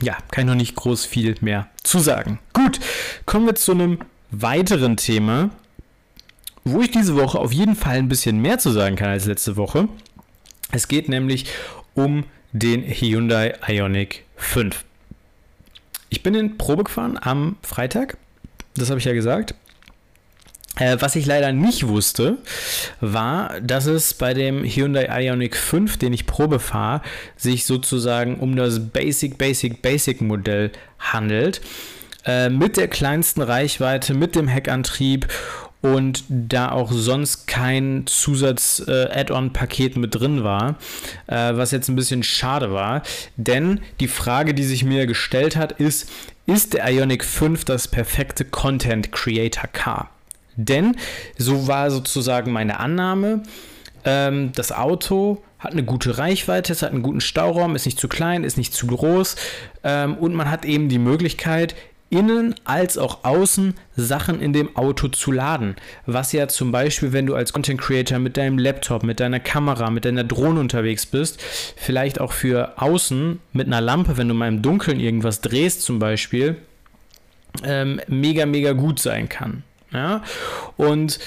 [0.01, 2.39] Ja, kann ich noch nicht groß viel mehr zu sagen.
[2.53, 2.79] Gut,
[3.25, 3.99] kommen wir zu einem
[4.31, 5.49] weiteren Thema,
[6.63, 9.57] wo ich diese Woche auf jeden Fall ein bisschen mehr zu sagen kann als letzte
[9.57, 9.89] Woche.
[10.73, 11.45] Es geht nämlich
[11.93, 14.83] um den Hyundai Ioniq 5.
[16.09, 18.17] Ich bin in Probe gefahren am Freitag,
[18.75, 19.53] das habe ich ja gesagt.
[20.77, 22.39] Äh, was ich leider nicht wusste,
[22.99, 27.03] war, dass es bei dem Hyundai Ioniq 5, den ich Probe fahre,
[27.37, 31.61] sich sozusagen um das Basic, Basic, Basic Modell handelt.
[32.25, 35.27] Äh, mit der kleinsten Reichweite, mit dem Heckantrieb
[35.83, 40.77] und da auch sonst kein Zusatz-Add-on-Paket äh, mit drin war,
[41.27, 43.03] äh, was jetzt ein bisschen schade war.
[43.35, 46.09] Denn die Frage, die sich mir gestellt hat, ist,
[46.45, 50.09] ist der Ionic 5 das perfekte Content Creator Car?
[50.55, 50.95] Denn
[51.37, 53.43] so war sozusagen meine Annahme.
[54.05, 58.07] Ähm, das Auto hat eine gute Reichweite, es hat einen guten Stauraum, ist nicht zu
[58.07, 59.35] klein, ist nicht zu groß
[59.83, 61.75] ähm, und man hat eben die Möglichkeit,
[62.13, 65.75] innen als auch außen Sachen in dem Auto zu laden.
[66.05, 69.89] Was ja zum Beispiel, wenn du als Content Creator mit deinem Laptop, mit deiner Kamera,
[69.89, 74.47] mit deiner Drohne unterwegs bist, vielleicht auch für außen mit einer Lampe, wenn du mal
[74.47, 76.57] im Dunkeln irgendwas drehst zum Beispiel,
[77.63, 79.63] ähm, mega, mega gut sein kann.
[79.91, 80.21] Ja?
[80.77, 81.19] Und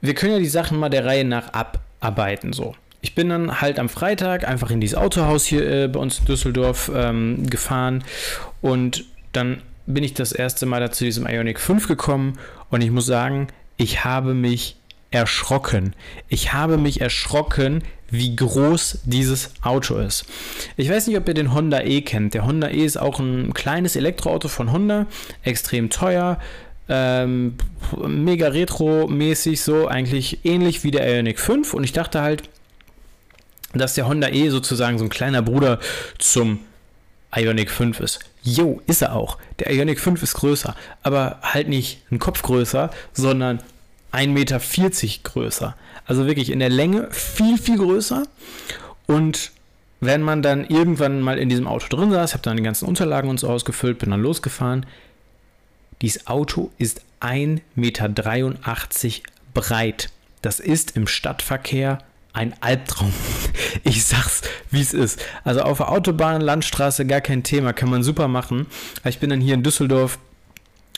[0.00, 2.74] wir können ja die Sachen mal der Reihe nach abarbeiten so.
[3.02, 6.24] Ich bin dann halt am Freitag einfach in dieses Autohaus hier äh, bei uns in
[6.24, 8.02] Düsseldorf ähm, gefahren
[8.62, 12.38] und dann bin ich das erste Mal zu diesem Ionic 5 gekommen
[12.70, 14.76] und ich muss sagen, ich habe mich
[15.10, 15.94] erschrocken.
[16.28, 20.24] Ich habe mich erschrocken, wie groß dieses Auto ist.
[20.76, 22.34] Ich weiß nicht, ob ihr den Honda E kennt.
[22.34, 25.06] Der Honda E ist auch ein kleines Elektroauto von Honda,
[25.42, 26.40] extrem teuer,
[26.88, 27.54] ähm,
[28.06, 31.74] mega retro-mäßig, so eigentlich ähnlich wie der Ionic 5.
[31.74, 32.42] Und ich dachte halt,
[33.72, 35.80] dass der Honda E sozusagen so ein kleiner Bruder
[36.18, 36.60] zum
[37.34, 38.20] Ionic 5 ist.
[38.44, 39.38] Jo, ist er auch.
[39.58, 43.60] Der Ionic 5 ist größer, aber halt nicht ein Kopf größer, sondern
[44.12, 44.60] 1,40 Meter
[45.24, 45.76] größer.
[46.04, 48.24] Also wirklich in der Länge viel, viel größer.
[49.06, 49.50] Und
[50.00, 53.30] wenn man dann irgendwann mal in diesem Auto drin saß, habe dann die ganzen Unterlagen
[53.30, 54.84] und so ausgefüllt, bin dann losgefahren.
[56.02, 58.08] Dieses Auto ist 1,83 Meter
[59.54, 60.10] breit.
[60.42, 61.98] das ist im Stadtverkehr
[62.34, 63.12] ein Albtraum.
[63.86, 65.20] Ich sag's, wie es ist.
[65.42, 68.66] Also auf der Autobahn, Landstraße gar kein Thema, kann man super machen.
[69.04, 70.18] Ich bin dann hier in Düsseldorf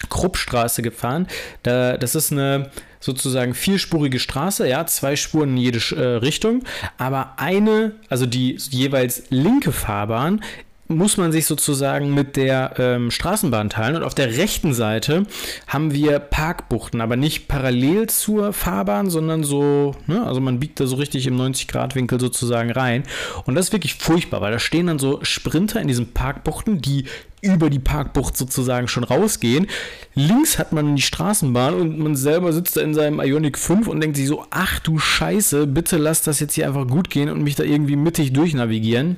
[0.09, 1.27] Kruppstraße gefahren.
[1.63, 2.71] Da, das ist eine
[3.01, 6.65] sozusagen vierspurige Straße, ja, zwei Spuren in jede äh, Richtung,
[6.99, 10.43] aber eine, also die jeweils linke Fahrbahn
[10.89, 13.97] muss man sich sozusagen mit der ähm, Straßenbahn teilen.
[13.97, 15.27] Und auf der rechten Seite
[15.67, 20.87] haben wir Parkbuchten, aber nicht parallel zur Fahrbahn, sondern so, ne, also man biegt da
[20.87, 23.03] so richtig im 90-Grad-Winkel sozusagen rein.
[23.45, 27.07] Und das ist wirklich furchtbar, weil da stehen dann so Sprinter in diesen Parkbuchten, die
[27.43, 29.67] über die Parkbucht sozusagen schon rausgehen.
[30.15, 34.01] Links hat man die Straßenbahn und man selber sitzt da in seinem Ionic 5 und
[34.01, 37.43] denkt sich so, ach du Scheiße, bitte lass das jetzt hier einfach gut gehen und
[37.43, 39.17] mich da irgendwie mittig durchnavigieren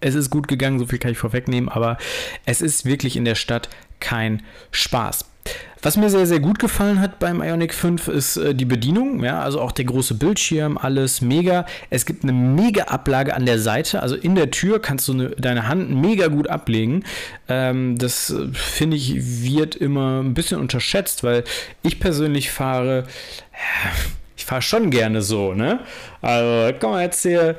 [0.00, 1.98] es ist gut gegangen, so viel kann ich vorwegnehmen, aber
[2.46, 3.68] es ist wirklich in der Stadt
[4.00, 5.24] kein Spaß.
[5.82, 9.40] Was mir sehr, sehr gut gefallen hat beim Ionic 5 ist äh, die Bedienung, ja,
[9.40, 11.64] also auch der große Bildschirm, alles mega.
[11.88, 15.30] Es gibt eine mega Ablage an der Seite, also in der Tür kannst du eine,
[15.30, 17.04] deine Hand mega gut ablegen.
[17.48, 21.44] Ähm, das äh, finde ich wird immer ein bisschen unterschätzt, weil
[21.82, 23.04] ich persönlich fahre.
[23.52, 23.90] Ja,
[24.40, 25.80] ich fahre schon gerne so, ne?
[26.22, 27.56] Also, kann man jetzt hier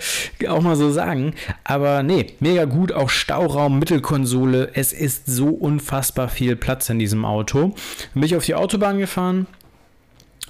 [0.49, 1.35] auch mal so sagen.
[1.63, 2.91] Aber nee, mega gut.
[2.91, 4.71] Auch Stauraum, Mittelkonsole.
[4.73, 7.75] Es ist so unfassbar viel Platz in diesem Auto.
[8.15, 9.45] Bin ich auf die Autobahn gefahren.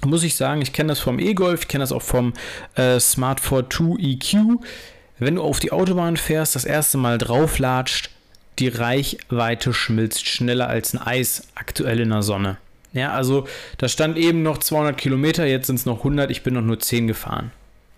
[0.06, 2.32] Muss ich sagen, ich kenne das vom E-Golf, ich kenne das auch vom
[2.76, 4.58] äh, Smart 42 EQ.
[5.18, 8.08] Wenn du auf die Autobahn fährst, das erste Mal drauflatscht,
[8.58, 12.56] die Reichweite schmilzt schneller als ein Eis aktuell in der Sonne.
[12.92, 13.46] Ja, also
[13.78, 16.78] da stand eben noch 200 Kilometer, jetzt sind es noch 100, ich bin noch nur
[16.78, 17.52] 10 gefahren.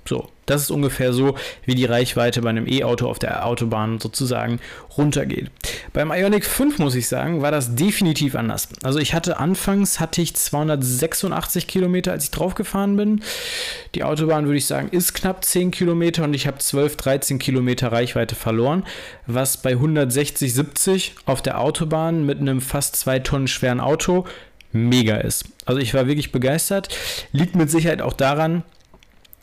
[0.06, 4.60] So, das ist ungefähr so, wie die Reichweite bei einem E-Auto auf der Autobahn sozusagen
[4.98, 5.50] runtergeht.
[5.94, 8.68] Beim Ionic 5 muss ich sagen, war das definitiv anders.
[8.82, 13.22] Also ich hatte anfangs hatte ich 286 Kilometer, als ich draufgefahren bin.
[13.94, 17.90] Die Autobahn würde ich sagen ist knapp 10 Kilometer und ich habe 12, 13 Kilometer
[17.90, 18.84] Reichweite verloren,
[19.26, 24.26] was bei 160, 70 auf der Autobahn mit einem fast 2 Tonnen schweren Auto
[24.74, 25.44] mega ist.
[25.64, 26.94] Also ich war wirklich begeistert.
[27.32, 28.64] Liegt mit Sicherheit auch daran,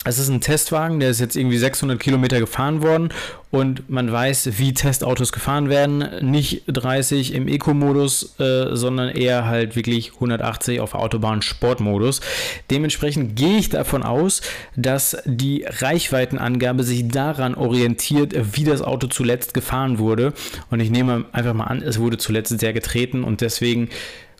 [0.04, 3.10] es ist ein Testwagen, der ist jetzt irgendwie 600 Kilometer gefahren worden
[3.52, 6.28] und man weiß, wie Testautos gefahren werden.
[6.28, 12.20] Nicht 30 im Eco-Modus, äh, sondern eher halt wirklich 180 auf Autobahn-Sportmodus.
[12.68, 14.42] Dementsprechend gehe ich davon aus,
[14.74, 20.32] dass die Reichweitenangabe sich daran orientiert, wie das Auto zuletzt gefahren wurde.
[20.70, 23.88] Und ich nehme einfach mal an, es wurde zuletzt sehr getreten und deswegen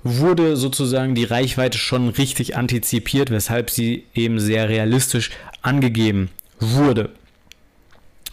[0.04, 5.30] wurde sozusagen die Reichweite schon richtig antizipiert, weshalb sie eben sehr realistisch
[5.62, 7.10] angegeben wurde.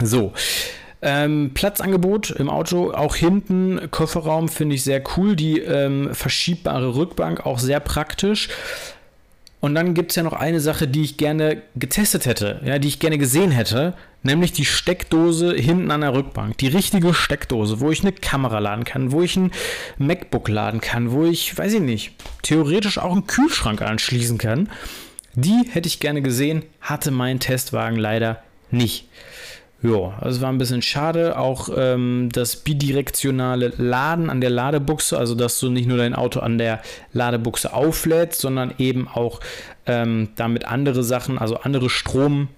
[0.01, 0.33] So.
[1.01, 5.35] Ähm, Platzangebot im Auto, auch hinten, Kofferraum finde ich sehr cool.
[5.35, 8.49] Die ähm, verschiebbare Rückbank auch sehr praktisch.
[9.61, 12.87] Und dann gibt es ja noch eine Sache, die ich gerne getestet hätte, ja, die
[12.87, 16.57] ich gerne gesehen hätte, nämlich die Steckdose hinten an der Rückbank.
[16.57, 19.51] Die richtige Steckdose, wo ich eine Kamera laden kann, wo ich ein
[19.97, 24.69] MacBook laden kann, wo ich, weiß ich nicht, theoretisch auch einen Kühlschrank anschließen kann.
[25.35, 29.05] Die hätte ich gerne gesehen, hatte mein Testwagen leider nicht.
[29.81, 31.37] Ja, also war ein bisschen schade.
[31.37, 36.41] Auch ähm, das bidirektionale Laden an der Ladebuchse, also dass du nicht nur dein Auto
[36.41, 36.81] an der
[37.13, 39.39] Ladebuchse auflädst, sondern eben auch
[39.85, 42.49] ähm, damit andere Sachen, also andere Strom,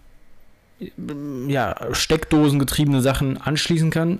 [1.48, 4.20] ja, Steckdosen getriebene Sachen anschließen kann.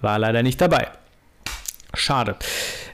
[0.00, 0.88] War leider nicht dabei.
[1.94, 2.36] Schade.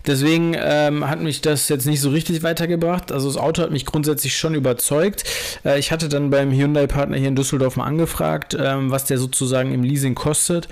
[0.07, 3.13] Deswegen ähm, hat mich das jetzt nicht so richtig weitergebracht.
[3.13, 5.25] Also das Auto hat mich grundsätzlich schon überzeugt.
[5.65, 9.73] Äh, ich hatte dann beim Hyundai-Partner hier in Düsseldorf mal angefragt, ähm, was der sozusagen
[9.73, 10.69] im Leasing kostet.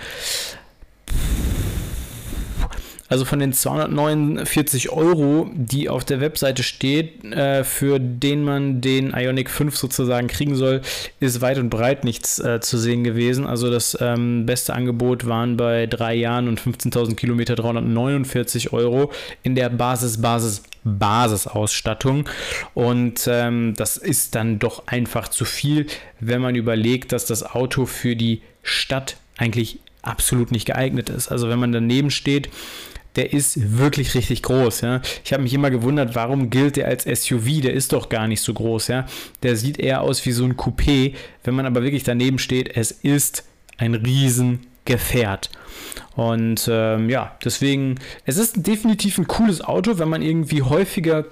[3.11, 9.11] Also von den 249 Euro, die auf der Webseite steht, äh, für den man den
[9.11, 10.81] Ionic 5 sozusagen kriegen soll,
[11.19, 13.47] ist weit und breit nichts äh, zu sehen gewesen.
[13.47, 19.11] Also das ähm, beste Angebot waren bei drei Jahren und 15.000 Kilometer 349 Euro
[19.43, 22.29] in der Basis, Basis, Basisausstattung.
[22.75, 25.89] Und ähm, das ist dann doch einfach zu viel,
[26.21, 31.29] wenn man überlegt, dass das Auto für die Stadt eigentlich absolut nicht geeignet ist.
[31.29, 32.51] Also wenn man daneben steht,
[33.17, 35.01] der ist wirklich richtig groß, ja.
[35.25, 37.61] Ich habe mich immer gewundert, warum gilt der als SUV?
[37.63, 39.07] Der ist doch gar nicht so groß, ja.
[39.43, 41.15] Der sieht eher aus wie so ein Coupé.
[41.43, 43.45] Wenn man aber wirklich daneben steht, es ist
[43.79, 45.51] ein Riesengefährt.
[46.15, 47.97] Und ähm, ja, deswegen,
[48.27, 51.25] es ist definitiv ein cooles Auto, wenn man irgendwie häufiger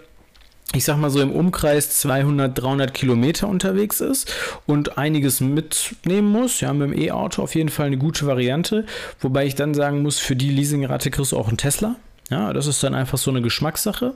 [0.75, 4.33] ich sag mal so im Umkreis 200, 300 Kilometer unterwegs ist
[4.67, 6.61] und einiges mitnehmen muss.
[6.61, 8.85] Ja, mit dem E-Auto auf jeden Fall eine gute Variante.
[9.21, 11.97] Wobei ich dann sagen muss, für die Leasingrate kriegst du auch einen Tesla.
[12.31, 14.13] Ja, das ist dann einfach so eine Geschmackssache.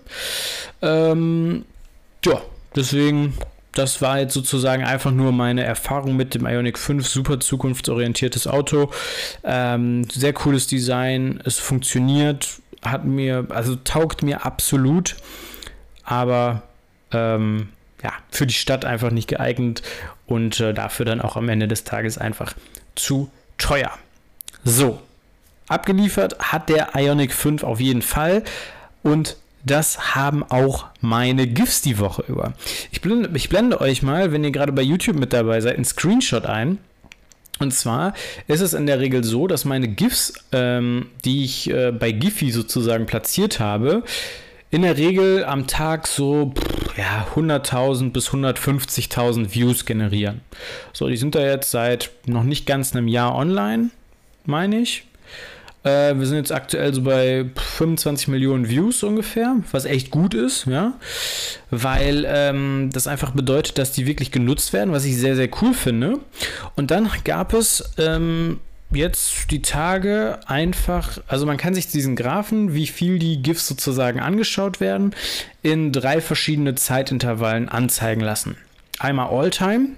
[0.82, 1.64] Ähm,
[2.24, 2.42] ja,
[2.76, 3.34] deswegen
[3.74, 8.90] das war jetzt sozusagen einfach nur meine Erfahrung mit dem Ionic 5, super zukunftsorientiertes Auto.
[9.44, 15.16] Ähm, sehr cooles Design, es funktioniert, hat mir, also taugt mir absolut,
[16.04, 16.62] aber
[17.12, 17.68] ähm,
[18.02, 19.82] ja, für die Stadt einfach nicht geeignet
[20.26, 22.54] und äh, dafür dann auch am Ende des Tages einfach
[22.94, 23.92] zu teuer.
[24.64, 25.00] So,
[25.68, 28.42] abgeliefert hat der Ionic 5 auf jeden Fall
[29.02, 32.52] und das haben auch meine GIFs die Woche über.
[32.90, 35.84] Ich blende, ich blende euch mal, wenn ihr gerade bei YouTube mit dabei seid, einen
[35.84, 36.78] Screenshot ein.
[37.60, 38.14] Und zwar
[38.48, 42.50] ist es in der Regel so, dass meine GIFs, ähm, die ich äh, bei Giphy
[42.50, 44.02] sozusagen platziert habe,
[44.72, 46.52] in der Regel am Tag so
[46.96, 50.40] ja, 100.000 bis 150.000 Views generieren.
[50.94, 53.90] So, die sind da jetzt seit noch nicht ganz einem Jahr online,
[54.46, 55.04] meine ich.
[55.84, 60.66] Äh, wir sind jetzt aktuell so bei 25 Millionen Views ungefähr, was echt gut ist,
[60.66, 60.94] ja.
[61.70, 65.74] Weil ähm, das einfach bedeutet, dass die wirklich genutzt werden, was ich sehr, sehr cool
[65.74, 66.18] finde.
[66.76, 68.58] Und dann gab es ähm,
[68.96, 74.20] jetzt die Tage einfach, also man kann sich diesen Graphen, wie viel die GIFs sozusagen
[74.20, 75.14] angeschaut werden,
[75.62, 78.56] in drei verschiedene Zeitintervallen anzeigen lassen.
[78.98, 79.90] Einmal All-Time,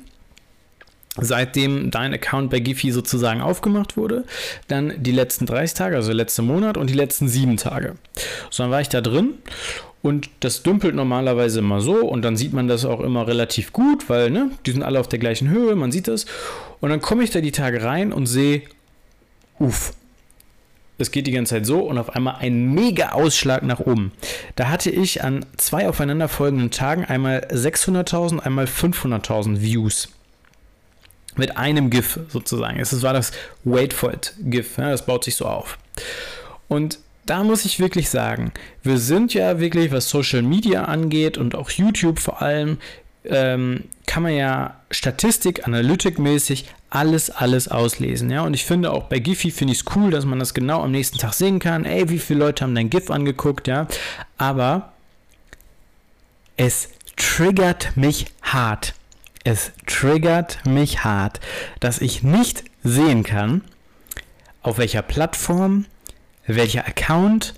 [1.21, 4.25] seitdem dein Account bei Giphy sozusagen aufgemacht wurde,
[4.69, 7.95] dann die letzten 30 Tage, also letzte Monat und die letzten sieben Tage.
[8.51, 9.35] So, dann war ich da drin
[10.03, 14.11] und das dümpelt normalerweise immer so und dann sieht man das auch immer relativ gut,
[14.11, 16.27] weil ne, die sind alle auf der gleichen Höhe, man sieht das.
[16.81, 18.63] Und dann komme ich da die Tage rein und sehe,
[19.65, 19.93] uff,
[20.97, 24.13] es geht die ganze Zeit so und auf einmal ein mega Ausschlag nach oben.
[24.55, 30.09] Da hatte ich an zwei aufeinanderfolgenden Tagen einmal 600.000, einmal 500.000 Views
[31.37, 32.79] mit einem GIF sozusagen.
[32.79, 33.33] Es war das
[33.65, 34.79] Wait for it GIF.
[34.79, 35.79] Ja, das baut sich so auf.
[36.69, 41.55] Und da muss ich wirklich sagen, wir sind ja wirklich, was Social Media angeht und
[41.55, 42.79] auch YouTube vor allem,
[43.25, 48.31] ähm, kann man ja Statistik, Analytik-mäßig alles, alles auslesen.
[48.31, 48.43] Ja?
[48.43, 50.91] Und ich finde auch bei Giphy finde ich es cool, dass man das genau am
[50.91, 51.85] nächsten Tag sehen kann.
[51.85, 53.87] Ey, wie viele Leute haben dein GIF angeguckt, ja.
[54.39, 54.93] Aber
[56.57, 58.95] es triggert mich hart
[59.45, 61.39] es triggert mich hart,
[61.79, 63.63] dass ich nicht sehen kann,
[64.63, 65.85] auf welcher Plattform,
[66.47, 67.55] welcher Account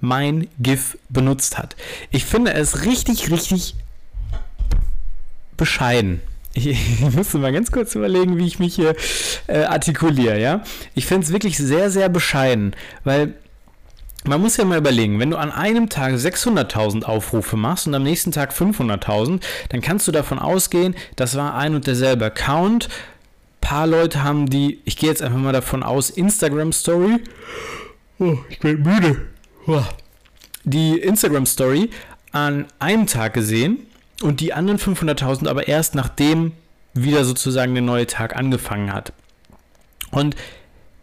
[0.00, 1.76] mein GIF benutzt hat.
[2.10, 3.74] Ich finde es richtig, richtig
[5.56, 6.20] bescheiden.
[6.54, 8.94] Ich, ich musste mal ganz kurz überlegen, wie ich mich hier
[9.46, 10.62] äh, artikuliere, ja.
[10.94, 13.34] Ich finde es wirklich sehr, sehr bescheiden, weil
[14.24, 18.04] man muss ja mal überlegen, wenn du an einem Tag 600.000 Aufrufe machst und am
[18.04, 22.88] nächsten Tag 500.000, dann kannst du davon ausgehen, das war ein und derselbe Account.
[22.88, 27.18] Ein paar Leute haben die, ich gehe jetzt einfach mal davon aus, Instagram Story.
[28.18, 29.22] Oh, ich bin müde.
[29.66, 29.82] Oh.
[30.64, 31.90] Die Instagram Story
[32.30, 33.86] an einem Tag gesehen
[34.22, 36.52] und die anderen 500.000 aber erst nachdem
[36.94, 39.12] wieder sozusagen der neue Tag angefangen hat.
[40.10, 40.36] Und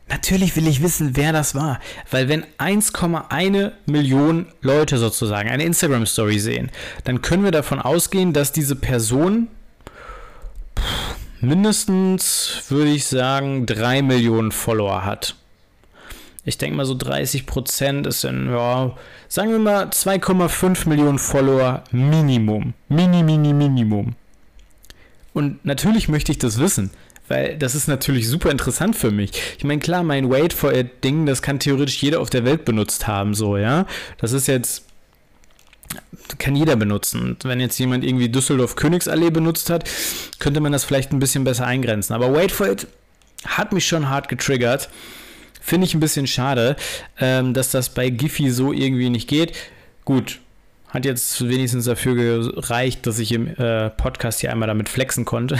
[0.10, 1.79] Natürlich will ich wissen, wer das war.
[2.10, 6.71] Weil wenn 1,1 Millionen Leute sozusagen eine Instagram-Story sehen,
[7.03, 9.47] dann können wir davon ausgehen, dass diese Person
[11.41, 15.36] mindestens, würde ich sagen, 3 Millionen Follower hat.
[16.49, 18.95] Ich denke mal so 30 Prozent ist dann, ja,
[19.27, 22.73] sagen wir mal 2,5 Millionen Follower Minimum.
[22.89, 24.15] Mini, mini, Minimum.
[25.33, 26.89] Und natürlich möchte ich das wissen.
[27.27, 29.31] Weil das ist natürlich super interessant für mich.
[29.59, 32.65] Ich meine, klar, mein Wait for It Ding, das kann theoretisch jeder auf der Welt
[32.65, 33.85] benutzt haben, so, ja.
[34.17, 34.85] Das ist jetzt,
[36.39, 37.21] kann jeder benutzen.
[37.21, 39.88] Und wenn jetzt jemand irgendwie Düsseldorf Königsallee benutzt hat,
[40.39, 42.15] könnte man das vielleicht ein bisschen besser eingrenzen.
[42.15, 42.88] Aber Wait for It
[43.45, 44.89] hat mich schon hart getriggert.
[45.60, 46.76] Finde ich ein bisschen schade,
[47.19, 49.54] ähm, dass das bei Giphy so irgendwie nicht geht.
[50.06, 50.39] Gut,
[50.89, 55.58] hat jetzt wenigstens dafür gereicht, dass ich im äh, Podcast hier einmal damit flexen konnte.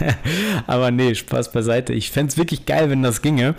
[0.66, 1.92] Aber nee, Spaß beiseite.
[1.92, 3.54] Ich fände es wirklich geil, wenn das ginge.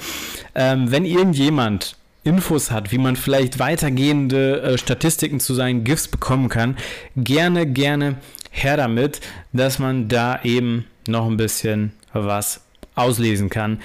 [0.55, 6.49] Ähm, wenn irgendjemand Infos hat, wie man vielleicht weitergehende äh, Statistiken zu seinen GIFs bekommen
[6.49, 6.75] kann,
[7.15, 8.15] gerne, gerne
[8.49, 9.21] her damit,
[9.53, 12.61] dass man da eben noch ein bisschen was
[12.95, 13.79] auslesen kann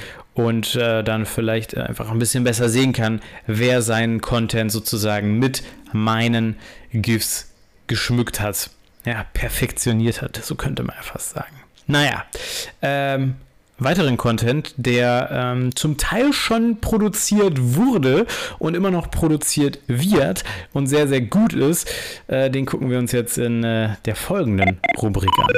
[0.46, 5.62] und äh, dann vielleicht einfach ein bisschen besser sehen kann, wer seinen Content sozusagen mit
[5.92, 6.56] meinen
[6.92, 7.52] GIFs
[7.86, 8.70] geschmückt hat.
[9.04, 11.54] Ja, perfektioniert hat, so könnte man ja fast sagen.
[11.86, 12.24] Naja,
[12.82, 13.36] ähm,
[13.78, 18.26] weiteren Content, der ähm, zum Teil schon produziert wurde
[18.58, 21.92] und immer noch produziert wird und sehr, sehr gut ist,
[22.28, 25.48] äh, den gucken wir uns jetzt in äh, der folgenden Rubrik an.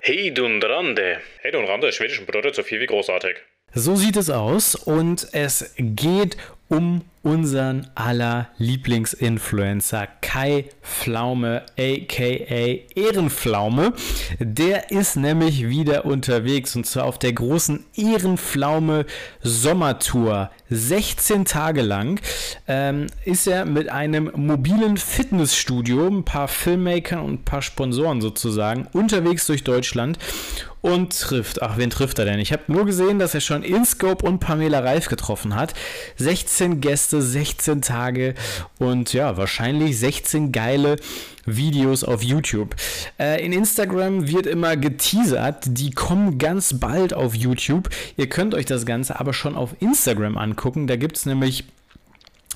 [0.00, 1.16] Hey Dundrandi.
[1.40, 3.36] Hey Dundrandi, schwedischen bedeutet so viel wie großartig.
[3.74, 6.36] So sieht es aus und es geht
[6.68, 13.92] um unseren aller Lieblingsinfluencer Kai Pflaume, aka Ehrenpflaume.
[14.38, 19.04] Der ist nämlich wieder unterwegs und zwar auf der großen Ehrenpflaume
[19.42, 20.50] Sommertour.
[20.70, 22.20] 16 Tage lang
[22.66, 28.86] ähm, ist er mit einem mobilen Fitnessstudio, ein paar Filmmakern und ein paar Sponsoren sozusagen
[28.92, 30.18] unterwegs durch Deutschland
[30.80, 31.62] und trifft.
[31.62, 32.38] Ach, wen trifft er denn?
[32.38, 35.74] Ich habe nur gesehen, dass er schon InScope und Pamela Reif getroffen hat.
[36.16, 38.34] 16 Gäste, 16 Tage
[38.78, 40.96] und ja, wahrscheinlich 16 geile
[41.44, 42.76] Videos auf YouTube.
[43.18, 47.88] Äh, in Instagram wird immer geteasert, die kommen ganz bald auf YouTube.
[48.16, 50.86] Ihr könnt euch das Ganze aber schon auf Instagram angucken.
[50.86, 51.64] Da gibt es nämlich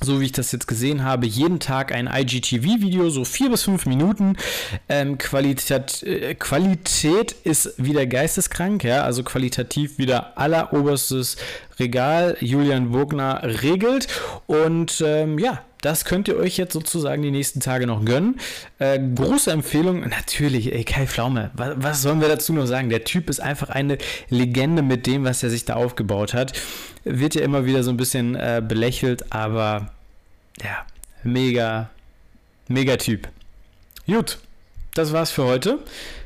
[0.02, 3.86] so wie ich das jetzt gesehen habe, jeden Tag ein IGTV-Video, so vier bis fünf
[3.86, 4.36] Minuten.
[4.88, 11.36] Ähm, Qualität, äh, Qualität ist wieder geisteskrank, ja, also qualitativ wieder alleroberstes
[11.78, 12.36] Regal.
[12.40, 14.08] Julian Wogner regelt
[14.46, 18.40] und ähm, ja, das könnt ihr euch jetzt sozusagen die nächsten Tage noch gönnen.
[18.78, 22.88] Äh, große Empfehlung, natürlich, ey, Kai Pflaume, was, was, sollen wir dazu noch sagen?
[22.88, 23.98] Der Typ ist einfach eine
[24.30, 26.58] Legende mit dem, was er sich da aufgebaut hat.
[27.04, 29.92] Wird ja immer wieder so ein bisschen äh, belächelt, aber
[30.62, 30.86] ja,
[31.24, 31.90] mega,
[32.68, 33.28] mega Typ.
[34.06, 34.38] Gut,
[34.94, 35.80] das war's für heute.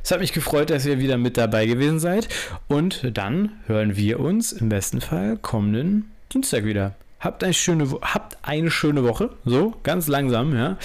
[0.04, 2.28] Es hat mich gefreut, dass ihr wieder mit dabei gewesen seid.
[2.68, 6.94] Und dann hören wir uns im besten Fall kommenden Dienstag wieder.
[7.26, 9.30] Habt eine schöne, habt eine schöne Woche.
[9.44, 10.76] So, ganz langsam, ja.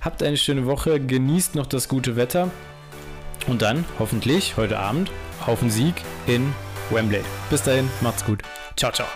[0.00, 1.00] Habt eine schöne Woche.
[1.00, 2.52] Genießt noch das gute Wetter.
[3.48, 5.10] Und dann hoffentlich heute Abend
[5.44, 5.94] auf den Sieg
[6.28, 6.54] in
[6.90, 7.22] Wembley.
[7.50, 8.42] Bis dahin, macht's gut.
[8.76, 9.08] Ciao, ciao.